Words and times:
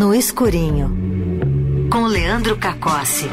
No 0.00 0.14
Escurinho, 0.14 0.88
com 1.92 2.06
Leandro 2.06 2.56
Cacossi. 2.56 3.28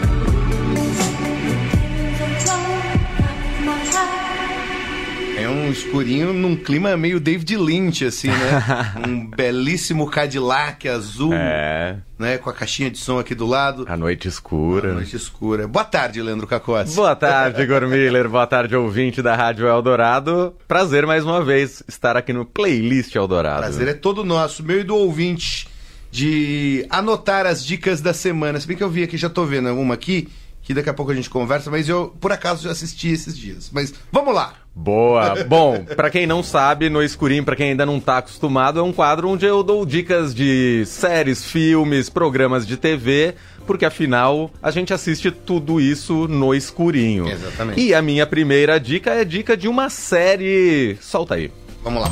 É 5.39 5.47
um 5.47 5.69
escurinho 5.71 6.33
num 6.33 6.55
clima 6.55 6.97
meio 6.97 7.19
David 7.19 7.55
Lynch, 7.55 8.03
assim, 8.03 8.27
né? 8.27 8.61
um 9.07 9.27
belíssimo 9.27 10.09
Cadillac 10.09 10.89
azul, 10.89 11.31
É. 11.33 11.97
né? 12.17 12.37
Com 12.39 12.49
a 12.49 12.53
caixinha 12.53 12.89
de 12.89 12.97
som 12.97 13.19
aqui 13.19 13.35
do 13.35 13.45
lado. 13.45 13.85
A 13.87 13.95
noite 13.95 14.27
escura. 14.27 14.93
Noite 14.93 15.15
escura. 15.15 15.67
Boa 15.67 15.85
tarde, 15.85 16.21
Leandro 16.21 16.47
Cacossi. 16.47 16.95
Boa 16.95 17.15
tarde, 17.15 17.61
Igor 17.61 17.81
Miller. 17.87 18.27
Boa 18.27 18.47
tarde, 18.47 18.75
ouvinte 18.75 19.21
da 19.21 19.35
Rádio 19.35 19.67
Eldorado. 19.67 20.55
Prazer 20.67 21.05
mais 21.05 21.23
uma 21.23 21.43
vez 21.43 21.83
estar 21.87 22.17
aqui 22.17 22.33
no 22.33 22.43
Playlist 22.43 23.15
Eldorado. 23.15 23.59
Prazer 23.61 23.87
é 23.87 23.93
todo 23.93 24.25
nosso, 24.25 24.63
meu 24.63 24.79
e 24.79 24.83
do 24.83 24.95
ouvinte, 24.95 25.67
de 26.17 26.83
anotar 26.89 27.45
as 27.45 27.63
dicas 27.63 28.01
da 28.01 28.11
semana. 28.11 28.59
Se 28.59 28.67
bem 28.67 28.75
que 28.75 28.83
eu 28.83 28.89
vi 28.89 29.03
aqui, 29.03 29.15
já 29.17 29.29
tô 29.29 29.45
vendo 29.45 29.71
uma 29.71 29.93
aqui, 29.93 30.27
que 30.63 30.73
daqui 30.73 30.89
a 30.89 30.93
pouco 30.93 31.11
a 31.11 31.15
gente 31.15 31.29
conversa, 31.29 31.69
mas 31.69 31.87
eu, 31.87 32.15
por 32.19 32.31
acaso, 32.31 32.63
já 32.63 32.71
assisti 32.71 33.09
esses 33.09 33.37
dias. 33.37 33.69
Mas 33.71 33.93
vamos 34.11 34.33
lá! 34.33 34.55
Boa. 34.73 35.35
Bom, 35.45 35.85
pra 35.95 36.09
quem 36.09 36.25
não 36.25 36.41
sabe, 36.41 36.89
no 36.89 37.03
Escurinho, 37.03 37.43
pra 37.43 37.55
quem 37.55 37.69
ainda 37.69 37.85
não 37.85 37.99
tá 37.99 38.17
acostumado, 38.17 38.79
é 38.79 38.81
um 38.81 38.91
quadro 38.91 39.29
onde 39.29 39.45
eu 39.45 39.61
dou 39.61 39.85
dicas 39.85 40.33
de 40.33 40.85
séries, 40.87 41.45
filmes, 41.45 42.09
programas 42.09 42.65
de 42.65 42.77
TV, 42.77 43.35
porque 43.67 43.85
afinal 43.85 44.49
a 44.59 44.71
gente 44.71 44.91
assiste 44.91 45.29
tudo 45.29 45.79
isso 45.79 46.27
no 46.27 46.51
Escurinho. 46.51 47.29
Exatamente. 47.29 47.79
E 47.79 47.93
a 47.93 48.01
minha 48.01 48.25
primeira 48.25 48.79
dica 48.79 49.11
é 49.11 49.23
dica 49.23 49.55
de 49.55 49.67
uma 49.67 49.87
série. 49.91 50.97
Solta 50.99 51.35
aí. 51.35 51.51
Vamos 51.83 52.01
lá. 52.01 52.11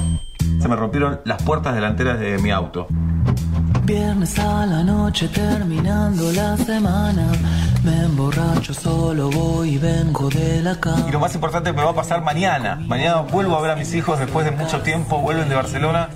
Se 0.62 0.67
me 0.67 0.76
rompieron 0.76 1.22
las 1.26 1.41
puertas 1.44 1.76
delanteras 1.76 2.20
de 2.20 2.38
mi 2.40 2.52
auto. 2.52 2.88
Viernes 3.84 4.40
a 4.40 4.66
la 4.66 4.84
noche 4.84 5.27
terminando 5.27 6.31
la 6.31 6.58
semana 6.58 7.31
Me 7.83 8.06
emborracho, 8.06 8.73
solo 8.73 9.30
voy 9.30 9.75
y 9.75 9.78
vengo 9.78 10.28
de 10.28 10.64
la 10.64 10.72
Y 10.72 10.78
cama 10.78 11.08
lo 11.11 11.20
más 11.20 11.36
importante 11.36 11.72
me 11.72 11.83
va 11.83 11.92
a 11.92 11.94
pasar 11.94 12.23
mañana. 12.23 12.80
Mañana 12.88 13.22
vuelvo 13.22 13.55
a 13.55 13.61
ver 13.61 13.72
a 13.72 13.75
mis 13.75 13.94
hijos 13.94 14.17
después 14.17 14.44
de 14.44 14.52
mucho 14.52 14.81
tiempo, 14.81 15.20
vuelven 15.20 15.47
de 15.50 15.55
Barcelona. 15.55 16.09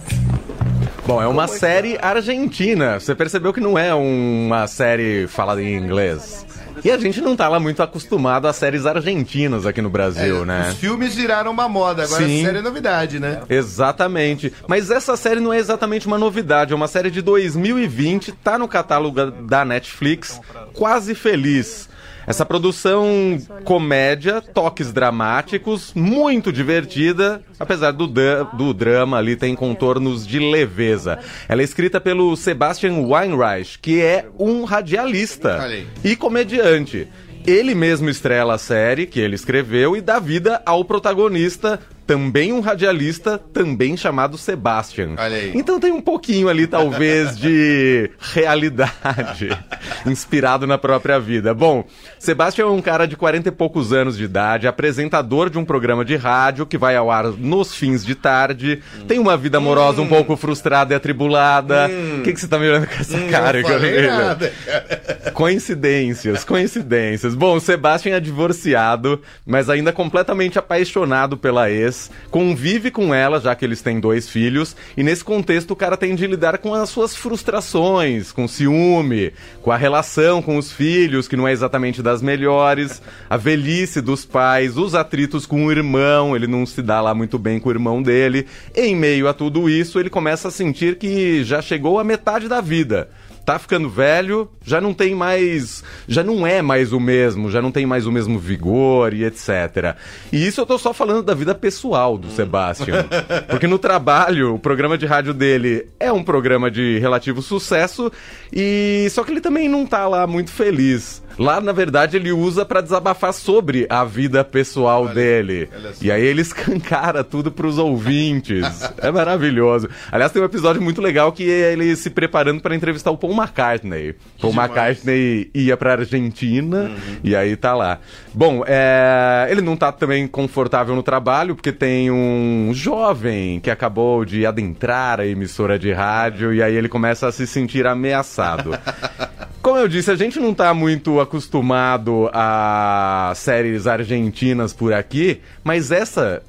Bom, 1.06 1.22
é 1.22 1.28
uma 1.28 1.48
série 1.48 1.98
argentina. 2.02 3.00
Você 3.00 3.14
percebeu 3.14 3.54
que 3.54 3.62
não 3.62 3.78
é 3.78 3.94
uma 3.94 4.66
série 4.68 5.28
falada 5.28 5.62
em 5.62 5.76
inglês. 5.76 6.46
E 6.84 6.92
a 6.92 6.98
gente 6.98 7.22
não 7.22 7.36
tá 7.36 7.48
lá 7.48 7.60
muito 7.60 7.82
acostumado 7.82 8.48
a 8.48 8.54
séries 8.54 8.86
argentinas 8.86 9.66
aqui 9.66 9.82
no 9.82 9.90
Brasil, 9.90 10.44
É, 10.44 10.46
né? 10.46 10.70
Os 10.70 10.78
filmes 10.78 11.16
viraram 11.16 11.52
uma 11.52 11.68
moda, 11.68 12.04
agora 12.04 12.26
Sim. 12.26 12.42
a 12.42 12.46
série 12.46 12.58
é 12.60 12.62
novidade, 12.62 13.20
né? 13.20 13.42
Exatamente. 13.50 14.54
Mas 14.68 14.90
essa 14.92 15.16
série 15.18 15.40
não 15.40 15.52
é 15.54 15.58
exatamente 15.58 16.08
uma 16.08 16.18
novidade, 16.18 16.74
é 16.74 16.76
uma 16.76 16.88
série 16.88 17.10
de 17.12 17.22
2020, 17.22 18.32
tá 18.32 18.58
no 18.58 18.68
catálogo 18.68 19.32
da 19.32 19.64
Netflix, 19.66 20.40
Quase 20.74 21.16
Feliz. 21.16 21.90
Essa 22.30 22.46
produção 22.46 23.40
comédia, 23.64 24.40
toques 24.40 24.94
dramáticos, 24.94 25.92
muito 25.96 26.54
divertida, 26.54 27.42
apesar 27.60 27.90
do, 27.90 28.06
do 28.54 28.72
drama 28.72 29.18
ali 29.18 29.36
tem 29.36 29.56
contornos 29.56 30.28
de 30.28 30.38
leveza. 30.38 31.18
Ela 31.48 31.62
é 31.62 31.64
escrita 31.64 32.00
pelo 32.00 32.36
Sebastian 32.36 33.00
Weinreich, 33.00 33.80
que 33.80 34.00
é 34.00 34.28
um 34.38 34.64
radialista 34.64 35.58
e 36.04 36.16
comediante. 36.16 37.08
Ele 37.48 37.74
mesmo 37.74 38.12
estrela 38.12 38.54
a 38.54 38.60
série 38.60 39.08
que 39.08 39.20
ele 39.20 39.34
escreveu 39.34 39.98
e 39.98 40.02
dá 40.02 40.20
vida 40.20 40.62
ao 40.68 40.86
protagonista, 40.86 41.80
também 42.10 42.52
um 42.52 42.60
radialista, 42.60 43.38
também 43.38 43.96
chamado 43.96 44.36
Sebastian. 44.36 45.12
Olha 45.16 45.36
aí. 45.38 45.52
Então 45.54 45.80
tem 45.80 45.92
um 45.92 46.02
pouquinho 46.02 46.50
ali, 46.50 46.66
talvez, 46.66 47.38
de 47.38 48.10
realidade, 48.20 49.56
inspirado 50.08 50.66
na 50.66 50.76
própria 50.76 51.20
vida. 51.20 51.54
Bom, 51.54 51.86
Sebastian 52.18 52.64
é 52.64 52.68
um 52.68 52.82
cara 52.82 53.06
de 53.06 53.16
40 53.16 53.50
e 53.50 53.52
poucos 53.52 53.94
anos 53.94 54.18
de 54.18 54.24
idade, 54.24 54.68
apresentador 54.68 55.52
de 55.52 55.60
um 55.60 55.64
programa 55.64 56.04
de 56.04 56.16
rádio 56.16 56.66
que 56.66 56.80
vai 56.80 56.96
ao 56.96 57.12
ar 57.12 57.26
nos 57.26 57.76
fins 57.76 58.04
de 58.04 58.16
tarde, 58.16 58.82
tem 59.08 59.20
uma 59.20 59.38
vida 59.38 59.60
amorosa 59.60 60.02
um 60.02 60.08
pouco 60.08 60.36
frustrada 60.36 60.92
e 60.92 60.98
atribulada. 60.98 61.88
O 62.18 62.24
que, 62.24 62.34
que 62.34 62.40
você 62.40 62.48
tá 62.48 62.58
me 62.58 62.68
olhando 62.68 62.88
com 62.88 62.96
essa 62.96 63.20
cara, 63.28 63.62
falei 63.62 63.98
Camila? 64.02 64.18
nada. 64.18 64.52
Coincidências, 65.34 66.44
coincidências. 66.44 67.36
Bom, 67.36 67.60
Sebastian 67.60 68.16
é 68.16 68.20
divorciado, 68.20 69.22
mas 69.46 69.70
ainda 69.70 69.94
completamente 69.94 70.58
apaixonado 70.58 71.38
pela 71.38 71.70
ex, 71.70 71.99
convive 72.30 72.92
com 72.92 73.14
ela, 73.14 73.40
já 73.40 73.56
que 73.56 73.66
eles 73.66 73.82
têm 73.82 74.00
dois 74.00 74.30
filhos, 74.30 74.76
e 74.96 75.04
nesse 75.04 75.24
contexto 75.24 75.72
o 75.72 75.76
cara 75.76 75.98
tem 75.98 76.16
de 76.16 76.28
lidar 76.28 76.60
com 76.60 76.74
as 76.74 76.90
suas 76.90 77.16
frustrações, 77.16 78.32
com 78.32 78.48
ciúme, 78.48 79.34
com 79.62 79.72
a 79.72 79.78
relação 79.78 80.42
com 80.42 80.58
os 80.58 80.72
filhos, 80.72 81.28
que 81.28 81.36
não 81.36 81.48
é 81.48 81.52
exatamente 81.52 82.02
das 82.02 82.22
melhores, 82.22 83.02
a 83.30 83.38
velhice 83.38 84.02
dos 84.02 84.26
pais, 84.26 84.78
os 84.78 84.96
atritos 84.96 85.46
com 85.46 85.66
o 85.66 85.72
irmão, 85.72 86.36
ele 86.36 86.48
não 86.48 86.66
se 86.66 86.82
dá 86.82 87.02
lá 87.02 87.14
muito 87.14 87.40
bem 87.40 87.60
com 87.60 87.70
o 87.70 87.72
irmão 87.72 88.02
dele. 88.02 88.46
Em 88.76 88.96
meio 88.96 89.28
a 89.28 89.34
tudo 89.34 89.70
isso, 89.70 90.00
ele 90.00 90.10
começa 90.10 90.48
a 90.48 90.52
sentir 90.52 90.98
que 90.98 91.44
já 91.44 91.62
chegou 91.62 92.00
a 92.00 92.04
metade 92.04 92.48
da 92.48 92.62
vida 92.62 93.10
tá 93.50 93.58
ficando 93.58 93.90
velho, 93.90 94.48
já 94.64 94.80
não 94.80 94.94
tem 94.94 95.16
mais, 95.16 95.84
já 96.08 96.24
não 96.24 96.46
é 96.46 96.62
mais 96.62 96.94
o 96.94 97.00
mesmo, 97.00 97.50
já 97.50 97.60
não 97.60 97.72
tem 97.72 97.84
mais 97.84 98.06
o 98.06 98.12
mesmo 98.12 98.38
vigor 98.38 99.12
e 99.12 99.24
etc. 99.24 99.96
E 100.32 100.46
isso 100.46 100.62
eu 100.62 100.68
tô 100.68 100.78
só 100.78 100.94
falando 100.94 101.24
da 101.24 101.34
vida 101.34 101.56
pessoal 101.56 102.16
do 102.16 102.30
Sebastian. 102.30 103.08
Porque 103.50 103.66
no 103.66 103.80
trabalho, 103.80 104.54
o 104.54 104.60
programa 104.60 105.00
de 105.00 105.08
rádio 105.08 105.34
dele 105.34 105.88
é 106.00 106.12
um 106.12 106.24
programa 106.24 106.70
de 106.70 107.00
relativo 107.00 107.42
sucesso 107.42 108.12
e 108.54 109.08
só 109.10 109.24
que 109.24 109.32
ele 109.32 109.42
também 109.42 109.68
não 109.68 109.84
tá 109.84 110.08
lá 110.08 110.28
muito 110.28 110.52
feliz. 110.52 111.24
Lá, 111.40 111.62
na 111.62 111.72
verdade, 111.72 112.18
ele 112.18 112.34
usa 112.34 112.66
pra 112.66 112.82
desabafar 112.82 113.34
sobre 113.34 113.88
a 113.90 114.04
vida 114.04 114.44
pessoal 114.44 115.08
dele. 115.08 115.70
olha 115.74 115.94
só. 115.94 116.06
E 116.06 116.12
aí 116.12 116.22
ele 116.22 116.42
escancara 116.44 117.24
tudo 117.24 117.50
pros 117.50 117.78
ouvintes. 117.78 118.92
É 118.98 119.10
maravilhoso. 119.10 119.90
Aliás, 120.12 120.34
tem 120.34 120.42
um 120.42 120.46
episódio 120.46 120.82
muito 120.82 121.02
legal 121.02 121.32
que 121.32 121.50
é 121.50 121.72
ele 121.72 121.96
se 121.96 122.10
preparando 122.10 122.62
para 122.62 122.76
entrevistar 122.76 123.12
o 123.12 123.18
Paul 123.18 123.34
McCartney. 123.34 124.16
Paul 124.42 124.52
demais. 124.52 124.70
McCartney 124.70 125.50
ia 125.54 125.78
pra 125.78 125.94
Argentina 125.94 126.92
e 127.24 127.34
aí 127.34 127.56
tá 127.56 127.74
lá. 127.74 128.00
Bom, 128.34 128.64
é, 128.68 129.48
ele 129.50 129.62
não 129.62 129.78
tá 129.78 129.92
também 129.94 130.28
confortável 130.28 130.94
no 130.94 131.04
trabalho 131.04 131.56
porque 131.56 131.72
tem 131.72 132.12
um 132.12 132.72
jovem 132.74 133.60
que 133.62 133.72
acabou 133.72 134.26
de 134.26 134.46
adentrar 134.46 135.22
a 135.22 135.26
emissora 135.26 135.80
de 135.80 135.94
rádio 135.94 136.54
e 136.54 136.62
aí 136.62 136.76
ele 136.76 136.90
começa 136.90 137.28
a 137.28 137.32
se 137.32 137.48
sentir 137.48 137.88
ameaçado. 137.88 138.72
Como 139.62 139.78
eu 139.78 139.90
disse, 139.90 140.10
a 140.10 140.16
gente 140.16 140.40
não 140.40 140.54
tá 140.54 140.74
muito 140.74 141.20
acostumado 141.20 142.30
a 142.34 143.34
séries 143.36 143.88
argentinas 143.88 144.72
por 144.72 144.94
aqui, 144.94 145.42
mas 145.64 145.92
essa 145.92 146.42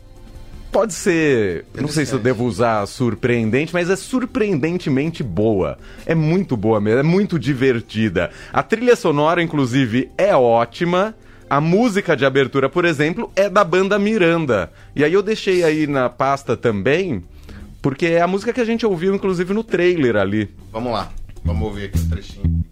pode 0.70 0.94
ser, 0.94 1.64
não 1.74 1.88
sei 1.88 2.06
se 2.06 2.12
eu 2.12 2.20
devo 2.20 2.44
usar 2.44 2.86
surpreendente, 2.86 3.72
mas 3.72 3.90
é 3.90 3.96
surpreendentemente 3.96 5.24
boa. 5.24 5.76
É 6.06 6.14
muito 6.14 6.56
boa 6.56 6.80
mesmo, 6.80 7.00
é 7.00 7.02
muito 7.02 7.36
divertida. 7.36 8.30
A 8.52 8.62
trilha 8.62 8.94
sonora, 8.94 9.42
inclusive, 9.42 10.08
é 10.16 10.34
ótima. 10.34 11.14
A 11.48 11.60
música 11.60 12.16
de 12.16 12.24
abertura, 12.24 12.68
por 12.68 12.84
exemplo, 12.84 13.30
é 13.34 13.48
da 13.48 13.64
banda 13.64 13.98
Miranda. 13.98 14.72
E 14.94 15.04
aí 15.04 15.12
eu 15.12 15.22
deixei 15.22 15.64
aí 15.64 15.88
na 15.88 16.08
pasta 16.08 16.56
também, 16.56 17.24
porque 17.82 18.06
é 18.06 18.20
a 18.20 18.28
música 18.28 18.52
que 18.52 18.60
a 18.60 18.64
gente 18.64 18.86
ouviu, 18.86 19.12
inclusive, 19.12 19.52
no 19.52 19.64
trailer 19.64 20.14
ali. 20.14 20.48
Vamos 20.70 20.92
lá. 20.92 21.10
Vamos 21.44 21.66
ouvir 21.66 21.86
aqui 21.86 21.98
um 21.98 22.08
trechinho. 22.08 22.70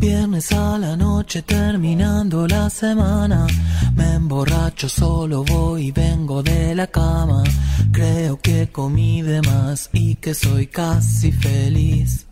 Viernes 0.00 0.50
a 0.52 0.78
la 0.78 0.96
noche 0.96 1.42
terminando 1.42 2.46
la 2.46 2.70
semana. 2.70 3.46
Me 3.94 4.14
emborracho, 4.14 4.88
solo 4.88 5.44
voy 5.44 5.88
y 5.88 5.90
vengo 5.90 6.42
de 6.42 6.74
la 6.74 6.86
cama. 6.86 7.44
Creo 7.92 8.40
que 8.40 8.70
comí 8.72 9.20
de 9.20 9.42
más 9.42 9.90
y 9.92 10.14
que 10.14 10.32
soy 10.32 10.68
casi 10.68 11.30
feliz 11.32 12.29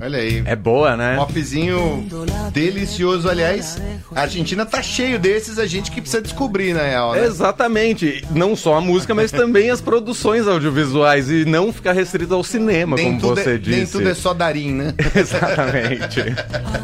Olha 0.00 0.18
aí. 0.18 0.42
É 0.46 0.56
boa, 0.56 0.96
né? 0.96 1.16
Popzinho 1.16 2.06
delicioso, 2.52 3.28
aliás. 3.28 3.80
A 4.14 4.22
Argentina 4.22 4.64
tá 4.64 4.82
cheio 4.82 5.18
desses, 5.18 5.58
a 5.58 5.66
gente 5.66 5.90
que 5.90 6.00
precisa 6.00 6.22
descobrir, 6.22 6.72
na 6.74 6.82
real, 6.82 7.12
né? 7.12 7.24
Exatamente. 7.24 8.24
Não 8.30 8.56
só 8.56 8.76
a 8.76 8.80
música, 8.80 9.14
mas 9.14 9.30
também 9.30 9.70
as 9.70 9.80
produções 9.80 10.48
audiovisuais. 10.48 11.30
E 11.30 11.44
não 11.44 11.72
ficar 11.72 11.92
restrito 11.92 12.34
ao 12.34 12.42
cinema, 12.42 12.96
Nem 12.96 13.06
como 13.06 13.20
tudo, 13.20 13.42
você 13.42 13.54
é, 13.54 13.58
disse. 13.58 13.76
nem 13.76 13.86
tudo 13.86 14.08
é 14.08 14.14
só 14.14 14.32
darim, 14.32 14.72
né? 14.72 14.94
Exatamente. 15.14 16.20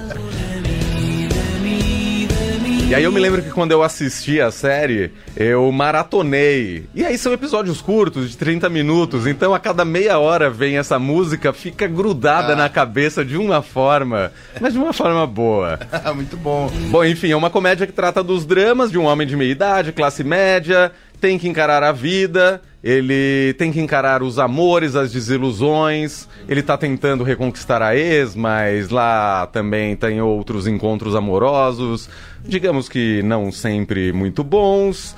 E 2.88 2.94
aí 2.94 3.02
eu 3.02 3.10
me 3.10 3.18
lembro 3.18 3.42
que 3.42 3.50
quando 3.50 3.72
eu 3.72 3.82
assisti 3.82 4.40
a 4.40 4.52
série, 4.52 5.10
eu 5.36 5.70
maratonei. 5.72 6.84
E 6.94 7.04
aí 7.04 7.18
são 7.18 7.32
episódios 7.32 7.80
curtos, 7.82 8.30
de 8.30 8.36
30 8.36 8.68
minutos, 8.68 9.26
então 9.26 9.52
a 9.52 9.58
cada 9.58 9.84
meia 9.84 10.20
hora 10.20 10.48
vem 10.48 10.78
essa 10.78 10.96
música, 10.96 11.52
fica 11.52 11.88
grudada 11.88 12.52
Ah. 12.52 12.56
na 12.56 12.68
cabeça 12.68 13.24
de 13.24 13.36
uma 13.36 13.60
forma, 13.60 14.30
mas 14.60 14.72
de 14.72 14.78
uma 14.78 14.92
forma 14.92 15.26
boa. 15.26 15.80
Muito 16.14 16.36
bom. 16.36 16.70
Bom, 16.88 17.04
enfim, 17.04 17.32
é 17.32 17.36
uma 17.36 17.50
comédia 17.50 17.88
que 17.88 17.92
trata 17.92 18.22
dos 18.22 18.46
dramas 18.46 18.92
de 18.92 18.98
um 18.98 19.04
homem 19.04 19.26
de 19.26 19.34
meia 19.34 19.50
idade, 19.50 19.90
classe 19.90 20.22
média, 20.22 20.92
tem 21.20 21.40
que 21.40 21.48
encarar 21.48 21.82
a 21.82 21.90
vida, 21.90 22.62
ele 22.86 23.52
tem 23.54 23.72
que 23.72 23.80
encarar 23.80 24.22
os 24.22 24.38
amores, 24.38 24.94
as 24.94 25.10
desilusões, 25.10 26.28
ele 26.48 26.62
tá 26.62 26.78
tentando 26.78 27.24
reconquistar 27.24 27.82
a 27.82 27.96
ex, 27.96 28.36
mas 28.36 28.90
lá 28.90 29.48
também 29.48 29.96
tem 29.96 30.20
outros 30.20 30.68
encontros 30.68 31.16
amorosos, 31.16 32.08
digamos 32.44 32.88
que 32.88 33.24
não 33.24 33.50
sempre 33.50 34.12
muito 34.12 34.44
bons. 34.44 35.16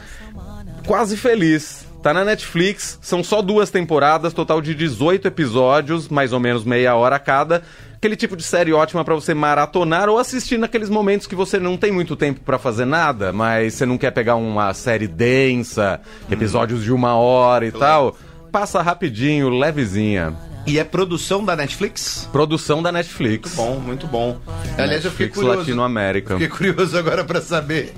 Quase 0.86 1.14
feliz. 1.14 1.86
Tá 2.02 2.14
na 2.14 2.24
Netflix, 2.24 2.98
são 3.02 3.22
só 3.22 3.42
duas 3.42 3.70
temporadas, 3.70 4.32
total 4.32 4.62
de 4.62 4.74
18 4.74 5.28
episódios, 5.28 6.08
mais 6.08 6.32
ou 6.32 6.40
menos 6.40 6.64
meia 6.64 6.94
hora 6.94 7.18
cada. 7.18 7.62
Aquele 7.98 8.14
tipo 8.14 8.36
de 8.36 8.44
série 8.44 8.72
ótima 8.72 9.04
pra 9.04 9.12
você 9.14 9.34
maratonar 9.34 10.08
ou 10.08 10.18
assistir 10.18 10.56
naqueles 10.56 10.88
momentos 10.88 11.26
que 11.26 11.34
você 11.34 11.58
não 11.58 11.76
tem 11.76 11.90
muito 11.90 12.14
tempo 12.14 12.38
pra 12.40 12.56
fazer 12.56 12.84
nada, 12.84 13.32
mas 13.32 13.74
você 13.74 13.84
não 13.84 13.98
quer 13.98 14.12
pegar 14.12 14.36
uma 14.36 14.72
série 14.72 15.08
densa, 15.08 16.00
episódios 16.30 16.84
de 16.84 16.92
uma 16.92 17.16
hora 17.16 17.66
e 17.66 17.72
tal. 17.72 18.16
Passa 18.52 18.80
rapidinho, 18.82 19.48
levezinha. 19.48 20.32
E 20.64 20.78
é 20.78 20.84
produção 20.84 21.44
da 21.44 21.56
Netflix? 21.56 22.28
Produção 22.30 22.82
da 22.82 22.92
Netflix. 22.92 23.54
Bom, 23.54 23.80
muito 23.80 24.06
bom. 24.06 24.38
Aliás, 24.76 25.04
eu 25.04 25.10
fiquei 25.10 25.26
Netflix 25.26 25.34
curioso. 25.34 25.58
Latinoamérica. 25.58 26.34
Fiquei 26.34 26.48
curioso 26.48 26.96
agora 26.96 27.24
pra 27.24 27.40
saber 27.40 27.94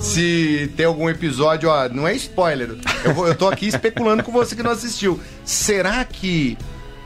se 0.00 0.72
tem 0.76 0.86
algum 0.86 1.10
episódio, 1.10 1.68
ó, 1.68 1.88
não 1.90 2.08
é 2.08 2.14
spoiler. 2.14 2.76
Eu, 3.04 3.12
vou- 3.14 3.28
eu 3.28 3.34
tô 3.34 3.48
aqui 3.48 3.66
especulando 3.66 4.22
com 4.22 4.32
você 4.32 4.56
que 4.56 4.62
não 4.62 4.70
assistiu. 4.70 5.20
Será 5.44 6.04
que 6.04 6.56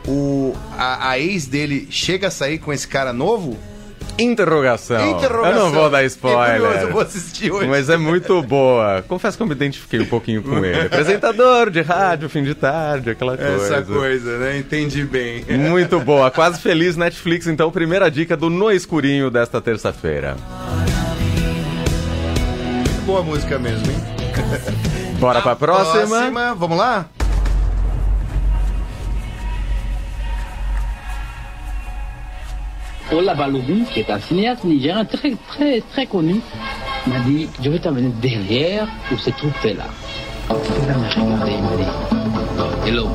o, 0.07 0.55
a, 0.77 1.11
a 1.11 1.19
ex 1.19 1.45
dele 1.45 1.87
chega 1.91 2.27
a 2.27 2.31
sair 2.31 2.57
com 2.59 2.71
esse 2.71 2.87
cara 2.87 3.11
novo? 3.11 3.57
Interrogação. 4.19 5.11
Interrogação. 5.11 5.57
Eu 5.57 5.65
não 5.65 5.71
vou 5.71 5.89
dar 5.89 5.97
curioso, 5.97 6.15
spoiler. 6.15 6.81
eu 6.81 6.91
vou 6.91 7.01
assistir 7.01 7.51
hoje. 7.51 7.67
Mas 7.67 7.87
é 7.89 7.97
muito 7.97 8.41
boa. 8.41 9.03
Confesso 9.07 9.37
que 9.37 9.43
eu 9.43 9.47
me 9.47 9.53
identifiquei 9.53 9.99
um 9.99 10.05
pouquinho 10.05 10.41
com 10.41 10.63
ele. 10.65 10.81
Apresentador 10.87 11.69
de 11.69 11.81
rádio, 11.81 12.27
fim 12.27 12.43
de 12.43 12.55
tarde, 12.55 13.11
aquela 13.11 13.37
coisa. 13.37 13.75
Essa 13.75 13.81
coisa, 13.83 14.37
né? 14.39 14.57
Entendi 14.57 15.03
bem. 15.03 15.45
Muito 15.69 15.99
boa. 15.99 16.31
Quase 16.31 16.59
feliz 16.59 16.97
Netflix, 16.97 17.45
então, 17.45 17.69
primeira 17.69 18.09
dica 18.09 18.35
do 18.35 18.49
No 18.49 18.71
Escurinho 18.71 19.29
desta 19.29 19.61
terça-feira. 19.61 20.35
Boa 23.05 23.21
música 23.21 23.59
mesmo, 23.59 23.85
hein? 23.91 23.97
Bora 25.19 25.41
pra 25.41 25.55
próxima. 25.55 26.07
Próxima, 26.07 26.55
vamos 26.55 26.77
lá? 26.77 27.05
Ola 33.11 33.33
Balogun, 33.33 33.85
qui 33.91 34.01
est 34.01 34.09
un 34.09 34.19
cinéaste 34.19 34.63
nigérien 34.65 35.05
très, 35.05 35.33
très, 35.47 35.81
très 35.81 36.05
connu, 36.05 36.41
m'a 37.05 37.19
dit 37.19 37.47
Je 37.61 37.69
vais 37.69 37.79
t'amener 37.79 38.11
derrière 38.21 38.87
où 39.11 39.17
se 39.17 39.29
trouve 39.29 39.53
dit 39.61 39.87
Hello. 42.85 43.07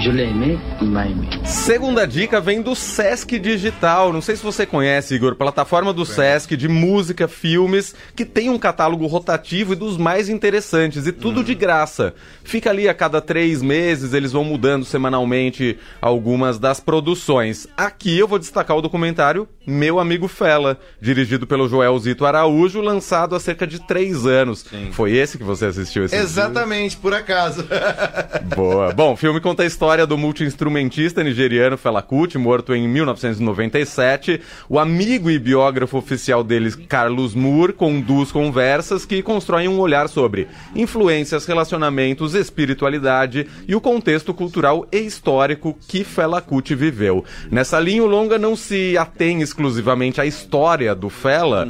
Je 0.00 0.10
l'ai 0.10 0.24
aimé, 0.24 0.58
il 0.82 0.90
m'a 0.90 1.06
aimé. 1.06 1.28
Segunda 1.44 2.04
dica 2.04 2.40
vem 2.40 2.60
do 2.60 2.74
Sesc 2.74 3.38
Digital. 3.38 4.12
Não 4.12 4.20
sei 4.20 4.34
se 4.36 4.42
você 4.42 4.66
conhece, 4.66 5.14
Igor, 5.14 5.36
plataforma 5.36 5.92
do 5.92 6.04
Sesc 6.04 6.56
de 6.56 6.68
música, 6.68 7.28
filmes, 7.28 7.94
que 8.14 8.24
tem 8.24 8.50
um 8.50 8.58
catálogo 8.58 9.06
rotativo 9.06 9.72
e 9.72 9.76
dos 9.76 9.96
mais 9.96 10.28
interessantes, 10.28 11.06
e 11.06 11.12
tudo 11.12 11.44
de 11.44 11.54
graça. 11.54 12.12
Fica 12.42 12.70
ali 12.70 12.88
a 12.88 12.94
cada 12.94 13.20
três 13.20 13.62
meses, 13.62 14.12
eles 14.12 14.32
vão 14.32 14.44
mudando 14.44 14.84
semanalmente 14.84 15.78
algumas 16.02 16.58
das 16.58 16.80
produções. 16.80 17.66
Aqui 17.76 18.18
eu 18.18 18.28
vou 18.28 18.38
destacar 18.38 18.76
o 18.76 18.82
documentário 18.82 19.48
Meu 19.66 19.98
Amigo 19.98 20.28
Fela, 20.28 20.78
dirigido 21.00 21.46
pelo 21.46 21.68
Joel 21.68 21.98
Zito 21.98 22.26
Araújo, 22.26 22.80
lançado 22.80 23.34
há 23.34 23.40
cerca 23.40 23.66
de 23.66 23.80
três 23.80 24.26
anos. 24.26 24.66
Foi 24.92 25.12
esse 25.12 25.38
que 25.38 25.44
você 25.44 25.66
assistiu 25.66 26.04
esse 26.04 26.14
Exatamente, 26.14 26.96
por 26.96 27.14
acaso. 27.14 27.64
Boa. 28.54 28.92
Bom, 28.92 29.12
o 29.12 29.16
filme 29.16 29.40
conta 29.40 29.62
a 29.62 29.66
história 29.66 30.06
do 30.06 30.18
multi-instrumentista 30.18 31.22
nigeriano 31.22 31.78
Fela 31.78 32.02
Kuti, 32.02 32.36
morto 32.36 32.74
em 32.74 32.86
1997. 32.88 34.40
O 34.68 34.78
amigo 34.78 35.30
e 35.30 35.38
biógrafo 35.38 35.96
oficial 35.96 36.44
deles, 36.44 36.74
Carlos 36.74 37.34
Moore, 37.34 37.72
conduz 37.72 38.30
conversas 38.30 39.06
que 39.06 39.22
constroem 39.22 39.68
um 39.68 39.78
olhar 39.78 40.08
sobre 40.08 40.46
influências, 40.74 41.46
relacionamentos, 41.46 42.34
espiritualidade 42.34 43.46
e 43.66 43.74
o 43.74 43.80
contexto 43.80 44.34
cultural 44.34 44.86
e 44.92 44.98
histórico 44.98 45.78
que 45.88 46.04
Fela 46.04 46.40
Kuti 46.40 46.74
viveu. 46.74 47.24
Nessa 47.50 47.80
linha, 47.80 48.02
o 48.02 48.06
longa 48.06 48.38
não 48.38 48.54
se 48.56 48.96
atém 48.98 49.42
exclusivamente 49.54 50.20
à 50.20 50.26
história 50.26 50.94
do 50.94 51.08
Fela, 51.08 51.68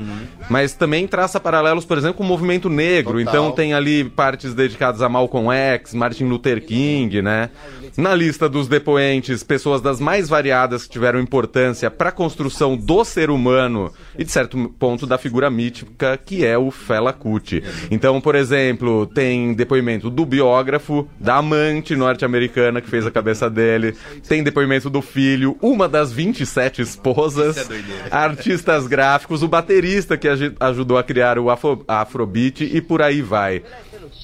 mas 0.49 0.73
também 0.73 1.07
traça 1.07 1.39
paralelos, 1.39 1.85
por 1.85 1.99
exemplo, 1.99 2.17
com 2.17 2.25
o 2.25 2.27
movimento 2.27 2.71
negro. 2.71 3.19
Total. 3.19 3.35
Então 3.35 3.53
tem 3.53 3.75
ali 3.75 4.05
partes 4.05 4.55
dedicadas 4.55 5.03
a 5.03 5.09
Malcolm 5.09 5.53
X, 5.53 5.93
Martin 5.95 6.25
Luther 6.25 6.65
King, 6.65 7.21
né? 7.21 7.51
Na 7.97 8.15
lista 8.15 8.49
dos 8.49 8.67
depoentes, 8.67 9.43
pessoas 9.43 9.81
das 9.81 10.01
mais 10.01 10.29
variadas 10.29 10.85
que 10.85 10.91
tiveram 10.91 11.21
importância 11.21 11.91
para 11.91 12.09
a 12.09 12.13
construção 12.13 12.77
do 12.77 13.05
ser 13.05 13.31
humano 13.31 13.93
e, 14.19 14.25
de 14.25 14.33
certo 14.33 14.75
ponto, 14.79 15.07
da 15.07 15.19
figura 15.19 15.49
mítica 15.51 16.17
que 16.17 16.45
é 16.45 16.59
o 16.59 16.71
Fela 16.71 17.13
Kuti. 17.13 17.63
Então, 17.91 18.21
por 18.21 18.35
exemplo, 18.35 19.07
tem 19.07 19.55
depoimento 19.55 20.11
do 20.11 20.25
biógrafo, 20.25 21.07
da 21.21 21.37
amante 21.37 21.95
norte-americana 21.95 22.81
que 22.81 22.89
fez 22.89 23.07
a 23.07 23.11
cabeça 23.11 23.49
dele, 23.49 23.95
tem 24.27 24.43
depoimento 24.43 24.89
do 24.91 25.03
filho, 25.03 25.57
uma 25.61 25.89
das 25.89 26.13
27 26.13 26.83
esposas. 26.83 27.69
Artistas 28.11 28.87
gráficos, 28.87 29.43
o 29.43 29.49
baterista 29.49 30.17
que 30.17 30.29
ajudou 30.61 30.99
a 30.99 31.03
criar 31.05 31.38
o 31.38 31.50
afro, 31.50 31.85
Afrobeat 31.88 32.65
e 32.65 32.81
por 32.81 33.03
aí 33.03 33.23
vai. 33.23 33.62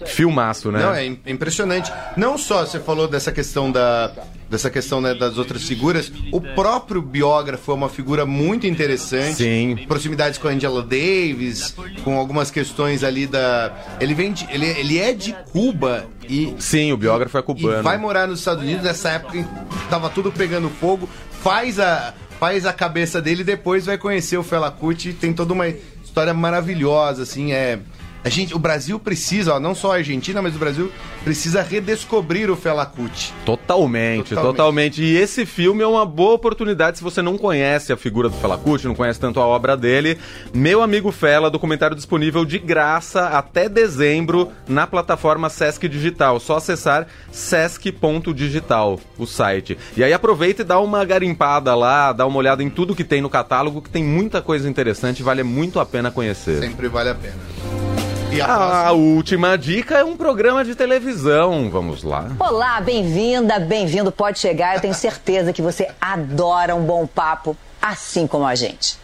Filmaço, 0.06 0.70
né? 0.72 0.80
Não, 0.80 0.94
é 0.94 1.06
im- 1.06 1.20
impressionante. 1.26 1.92
Não 2.16 2.38
só 2.38 2.64
você 2.64 2.80
falou 2.80 3.06
dessa 3.06 3.30
questão 3.32 3.70
da 3.70 4.12
dessa 4.48 4.68
questão 4.68 5.00
né, 5.00 5.14
das 5.14 5.38
outras 5.38 5.62
figuras, 5.62 6.10
o 6.32 6.40
próprio 6.40 7.00
biógrafo 7.00 7.70
é 7.70 7.74
uma 7.74 7.88
figura 7.88 8.26
muito 8.26 8.66
interessante. 8.66 9.36
Sim. 9.36 9.78
Proximidades 9.86 10.38
com 10.38 10.48
a 10.48 10.50
Angela 10.50 10.82
Davis, 10.82 11.72
com 12.02 12.18
algumas 12.18 12.50
questões 12.50 13.04
ali 13.04 13.26
da 13.28 13.72
ele 14.00 14.12
vem 14.12 14.32
de- 14.32 14.48
ele, 14.50 14.66
ele 14.66 14.98
é 14.98 15.12
de 15.12 15.32
Cuba 15.52 16.06
e 16.28 16.54
Sim, 16.58 16.92
o 16.92 16.96
biógrafo 16.96 17.38
é 17.38 17.42
cubano. 17.42 17.82
vai 17.84 17.96
morar 17.96 18.26
nos 18.26 18.40
Estados 18.40 18.64
Unidos 18.64 18.82
nessa 18.82 19.10
época 19.10 19.46
tava 19.88 20.08
tudo 20.10 20.32
pegando 20.32 20.68
fogo, 20.68 21.08
faz 21.42 21.78
a 21.78 22.12
faz 22.40 22.64
a 22.64 22.72
cabeça 22.72 23.20
dele 23.20 23.42
e 23.42 23.44
depois 23.44 23.84
vai 23.84 23.98
conhecer 23.98 24.38
o 24.38 24.42
Fela 24.42 24.70
Kuti, 24.70 25.12
tem 25.12 25.30
toda 25.30 25.52
uma 25.52 25.68
história 25.68 26.32
maravilhosa 26.32 27.24
assim, 27.24 27.52
é 27.52 27.78
a 28.22 28.28
gente, 28.28 28.54
o 28.54 28.58
Brasil 28.58 28.98
precisa, 28.98 29.54
ó, 29.54 29.60
não 29.60 29.74
só 29.74 29.92
a 29.92 29.96
Argentina, 29.96 30.42
mas 30.42 30.54
o 30.54 30.58
Brasil 30.58 30.92
precisa 31.24 31.62
redescobrir 31.62 32.50
o 32.50 32.56
Fela 32.56 32.84
Kuti. 32.84 33.32
Totalmente, 33.46 34.30
Totalmente. 34.30 34.56
totalmente, 34.56 35.02
E 35.02 35.16
esse 35.16 35.46
filme 35.46 35.82
é 35.82 35.86
uma 35.86 36.04
boa 36.04 36.34
oportunidade 36.34 36.98
se 36.98 37.04
você 37.04 37.22
não 37.22 37.38
conhece 37.38 37.92
a 37.92 37.96
figura 37.96 38.28
do 38.28 38.36
Fela 38.36 38.58
Kuti, 38.58 38.86
não 38.86 38.94
conhece 38.94 39.18
tanto 39.18 39.40
a 39.40 39.46
obra 39.46 39.76
dele. 39.76 40.18
Meu 40.52 40.82
amigo 40.82 41.10
Fela, 41.10 41.50
documentário 41.50 41.96
disponível 41.96 42.44
de 42.44 42.58
graça 42.58 43.28
até 43.28 43.68
dezembro 43.68 44.50
na 44.68 44.86
plataforma 44.86 45.48
Sesc 45.48 45.88
Digital. 45.88 46.38
Só 46.40 46.56
acessar 46.56 47.06
sesc.digital, 47.32 49.00
o 49.18 49.26
site. 49.26 49.78
E 49.96 50.04
aí 50.04 50.12
aproveita 50.12 50.62
e 50.62 50.64
dá 50.64 50.78
uma 50.78 51.04
garimpada 51.04 51.74
lá, 51.74 52.12
dá 52.12 52.26
uma 52.26 52.36
olhada 52.36 52.62
em 52.62 52.68
tudo 52.68 52.94
que 52.94 53.04
tem 53.04 53.22
no 53.22 53.30
catálogo, 53.30 53.80
que 53.80 53.90
tem 53.90 54.04
muita 54.04 54.42
coisa 54.42 54.68
interessante 54.68 55.20
e 55.20 55.22
vale 55.22 55.42
muito 55.42 55.80
a 55.80 55.86
pena 55.86 56.10
conhecer. 56.10 56.60
Sempre 56.60 56.88
vale 56.88 57.10
a 57.10 57.14
pena. 57.14 57.89
E 58.32 58.40
a 58.40 58.86
A 58.88 58.92
última 58.92 59.58
dica 59.58 59.98
é 59.98 60.04
um 60.04 60.16
programa 60.16 60.64
de 60.64 60.74
televisão. 60.74 61.68
Vamos 61.68 62.02
lá. 62.04 62.30
Olá, 62.38 62.80
bem-vinda, 62.80 63.58
bem-vindo, 63.58 64.12
pode 64.12 64.38
chegar. 64.38 64.76
Eu 64.76 64.80
tenho 64.80 64.94
certeza 64.94 65.52
que 65.52 65.60
você 65.60 65.88
adora 66.00 66.74
um 66.76 66.84
bom 66.84 67.06
papo, 67.06 67.56
assim 67.82 68.26
como 68.26 68.46
a 68.46 68.54
gente. 68.54 68.96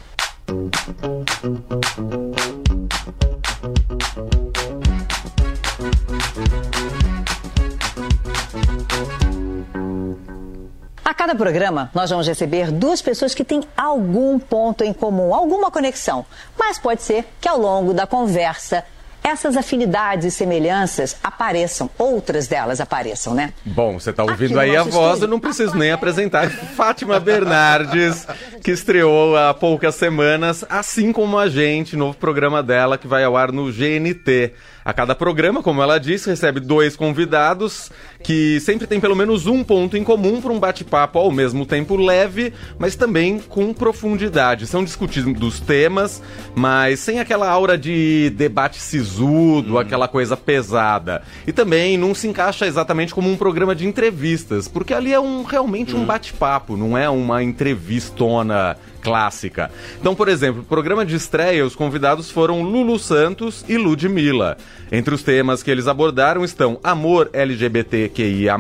A 11.05 11.15
cada 11.15 11.35
programa, 11.35 11.91
nós 11.95 12.11
vamos 12.11 12.27
receber 12.27 12.71
duas 12.71 13.03
pessoas 13.03 13.35
que 13.35 13.45
têm 13.45 13.63
algum 13.77 14.39
ponto 14.39 14.85
em 14.85 14.93
comum, 14.93 15.35
alguma 15.35 15.71
conexão. 15.71 16.25
Mas 16.57 16.79
pode 16.79 17.03
ser 17.03 17.27
que 17.41 17.49
ao 17.49 17.59
longo 17.59 17.93
da 17.93 18.07
conversa 18.07 18.85
essas 19.27 19.57
afinidades 19.57 20.25
e 20.25 20.31
semelhanças 20.31 21.17
apareçam, 21.23 21.91
outras 21.99 22.47
delas 22.47 22.81
apareçam, 22.81 23.35
né? 23.35 23.53
Bom, 23.65 23.99
você 23.99 24.13
tá 24.13 24.23
Aqui 24.23 24.31
ouvindo 24.31 24.55
no 24.55 24.61
aí 24.61 24.77
a 24.77 24.85
voz, 24.85 25.15
estúdio. 25.15 25.25
eu 25.25 25.29
não 25.29 25.41
preciso 25.41 25.77
nem 25.77 25.91
apresentar 25.91 26.49
Fátima 26.77 27.19
Bernardes, 27.19 28.25
que 28.63 28.71
estreou 28.71 29.37
há 29.37 29.53
poucas 29.53 29.97
semanas, 29.97 30.65
assim 30.71 31.13
como 31.13 31.37
a 31.37 31.49
gente, 31.49 31.97
novo 31.97 32.17
programa 32.17 32.63
dela 32.63 32.97
que 32.97 33.09
vai 33.09 33.25
ao 33.25 33.37
ar 33.37 33.51
no 33.51 33.65
GNT. 33.73 34.53
A 34.87 34.93
cada 34.93 35.17
programa, 35.17 35.65
como 35.65 35.83
ela 35.83 35.99
disse, 35.99 36.31
recebe 36.31 36.61
dois 36.61 36.95
convidados 36.95 37.91
que 38.23 38.61
sempre 38.61 38.87
tem 38.87 39.01
pelo 39.01 39.17
menos 39.17 39.49
um 39.49 39.65
ponto 39.65 39.97
em 39.97 40.05
comum 40.05 40.41
para 40.41 40.53
um 40.53 40.61
bate-papo 40.61 41.19
ao 41.19 41.33
mesmo 41.33 41.67
tempo 41.67 41.97
leve, 41.97 42.53
mas 42.79 42.95
também 42.95 43.41
com 43.41 43.75
profundidade. 43.75 44.65
São 44.65 44.85
discutidos 44.85 45.59
temas, 45.59 46.23
mas 46.55 47.01
sem 47.01 47.19
aquela 47.19 47.49
aura 47.49 47.77
de 47.77 48.31
debate 48.37 48.79
sisudo, 48.81 49.77
aquela 49.77 50.07
coisa 50.07 50.37
pesada. 50.37 51.21
E 51.45 51.53
também 51.53 51.99
não 51.99 52.15
se 52.15 52.29
encaixa 52.29 52.65
exatamente 52.65 53.13
como 53.13 53.29
um 53.29 53.37
programa 53.37 53.75
de 53.75 53.89
entrevistas, 53.89 54.69
porque 54.69 54.95
ali 54.95 55.13
é 55.13 55.19
um 55.19 55.43
realmente 55.43 55.97
um 55.97 56.05
bate-papo, 56.05 56.77
não 56.77 56.97
é 56.97 57.11
uma 57.11 57.43
entrevistona 57.43 58.77
clássica. 59.07 59.71
Então, 60.01 60.17
por 60.17 60.27
exemplo, 60.27 60.65
programa 60.65 61.07
de 61.07 61.15
estreia, 61.15 61.65
os 61.65 61.77
convidados 61.77 62.29
foram 62.29 62.65
Lulu 62.65 62.99
Santos 62.99 63.65
e 63.69 63.77
Ludmilla. 63.77 64.57
Entre 64.91 65.15
os 65.15 65.23
temas 65.23 65.63
que 65.63 65.71
eles 65.71 65.87
abordaram 65.87 66.45
estão 66.45 66.81
amor 66.83 67.31
LGBTQIA+, 67.33 68.57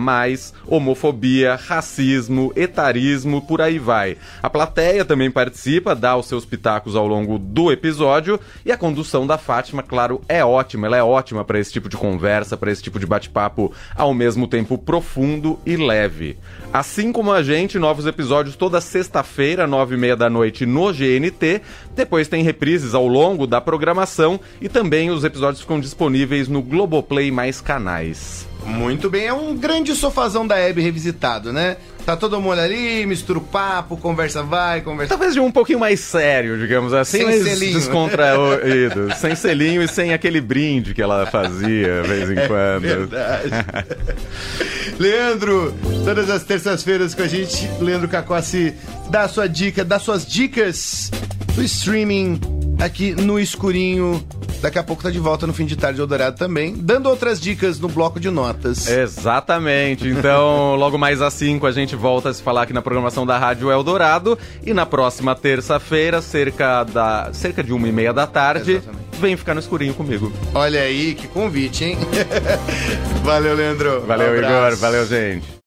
homofobia, 0.64 1.56
racismo, 1.56 2.52
etarismo, 2.54 3.42
por 3.42 3.60
aí 3.60 3.76
vai. 3.76 4.16
A 4.40 4.48
plateia 4.48 5.04
também 5.04 5.32
participa, 5.32 5.96
dá 5.96 6.16
os 6.16 6.26
seus 6.26 6.44
pitacos 6.44 6.94
ao 6.94 7.08
longo 7.08 7.40
do 7.40 7.72
episódio 7.72 8.38
e 8.64 8.70
a 8.70 8.76
condução 8.76 9.26
da 9.26 9.36
Fátima, 9.36 9.82
claro, 9.82 10.20
é 10.28 10.44
ótima. 10.44 10.86
Ela 10.86 10.96
é 10.98 11.02
ótima 11.02 11.44
para 11.44 11.58
esse 11.58 11.72
tipo 11.72 11.88
de 11.88 11.96
conversa, 11.96 12.56
para 12.56 12.70
esse 12.70 12.84
tipo 12.84 13.00
de 13.00 13.06
bate-papo 13.06 13.72
ao 13.96 14.14
mesmo 14.14 14.46
tempo 14.46 14.78
profundo 14.78 15.58
e 15.66 15.76
leve. 15.76 16.38
Assim 16.72 17.10
como 17.10 17.32
a 17.32 17.42
gente, 17.42 17.80
novos 17.80 18.06
episódios 18.06 18.54
toda 18.54 18.80
sexta-feira, 18.80 19.66
nove 19.66 19.96
e 19.96 19.98
meia 19.98 20.16
da 20.16 20.28
noite 20.28 20.35
no 20.66 20.92
GNT. 20.92 21.60
Depois 21.94 22.28
tem 22.28 22.42
reprises 22.42 22.94
ao 22.94 23.06
longo 23.06 23.46
da 23.46 23.60
programação 23.60 24.38
e 24.60 24.68
também 24.68 25.10
os 25.10 25.24
episódios 25.24 25.60
ficam 25.60 25.80
disponíveis 25.80 26.48
no 26.48 26.62
Globoplay 26.62 27.30
mais 27.30 27.60
canais. 27.60 28.46
Muito 28.66 29.08
bem, 29.08 29.26
é 29.26 29.32
um 29.32 29.56
grande 29.56 29.94
sofazão 29.94 30.44
da 30.44 30.58
Hebe 30.58 30.82
revisitado, 30.82 31.52
né? 31.52 31.76
Tá 32.04 32.16
todo 32.16 32.40
mundo 32.40 32.60
ali, 32.60 33.06
mistura 33.06 33.38
o 33.38 33.42
papo, 33.42 33.96
conversa 33.96 34.42
vai, 34.42 34.80
conversa... 34.80 35.10
Talvez 35.10 35.34
de 35.34 35.40
um 35.40 35.50
pouquinho 35.52 35.78
mais 35.78 36.00
sério, 36.00 36.58
digamos 36.58 36.92
assim, 36.92 37.18
Sem 37.18 37.42
selinho. 37.42 37.74
descontraído. 37.74 39.12
sem 39.18 39.34
selinho 39.34 39.82
e 39.82 39.88
sem 39.88 40.12
aquele 40.12 40.40
brinde 40.40 40.94
que 40.94 41.02
ela 41.02 41.26
fazia 41.26 42.02
de 42.02 42.08
vez 42.08 42.30
em 42.30 42.46
quando. 42.46 42.82
Verdade. 42.82 43.50
Leandro, 44.98 45.74
todas 46.04 46.30
as 46.30 46.44
terças-feiras 46.44 47.14
com 47.14 47.22
a 47.22 47.28
gente, 47.28 47.68
Leandro 47.80 48.08
Cacossi 48.08 48.74
dá 49.10 49.22
a 49.22 49.28
sua 49.28 49.46
dica, 49.46 49.84
dá 49.84 49.98
suas 49.98 50.26
dicas 50.26 51.10
do 51.54 51.62
streaming 51.62 52.40
aqui 52.78 53.12
no 53.14 53.38
escurinho. 53.38 54.22
Daqui 54.60 54.78
a 54.78 54.82
pouco 54.82 55.02
tá 55.02 55.10
de 55.10 55.18
volta 55.18 55.46
no 55.46 55.52
fim 55.52 55.66
de 55.66 55.76
tarde 55.76 56.00
Eldorado 56.00 56.36
também, 56.36 56.74
dando 56.76 57.08
outras 57.08 57.38
dicas 57.40 57.78
no 57.78 57.88
bloco 57.88 58.18
de 58.18 58.30
notas. 58.30 58.88
Exatamente. 58.88 60.08
Então, 60.08 60.74
logo 60.80 60.96
mais 60.96 61.20
às 61.20 61.34
5 61.34 61.66
a 61.66 61.72
gente 61.72 61.94
volta 61.94 62.30
a 62.30 62.34
se 62.34 62.42
falar 62.42 62.62
aqui 62.62 62.72
na 62.72 62.82
programação 62.82 63.26
da 63.26 63.38
Rádio 63.38 63.70
Eldorado. 63.70 64.38
E 64.64 64.72
na 64.72 64.86
próxima 64.86 65.34
terça-feira, 65.34 66.22
cerca, 66.22 66.84
da, 66.84 67.30
cerca 67.32 67.62
de 67.62 67.72
uma 67.72 67.86
e 67.86 67.92
meia 67.92 68.12
da 68.12 68.26
tarde, 68.26 68.72
Exatamente. 68.72 69.20
vem 69.20 69.36
ficar 69.36 69.54
no 69.54 69.60
escurinho 69.60 69.94
comigo. 69.94 70.32
Olha 70.54 70.80
aí, 70.80 71.14
que 71.14 71.28
convite, 71.28 71.84
hein? 71.84 71.98
Valeu, 73.22 73.54
Leandro. 73.54 74.00
Valeu, 74.06 74.32
Um 74.32 74.36
Igor. 74.36 74.76
Valeu, 74.76 75.06
gente. 75.06 75.55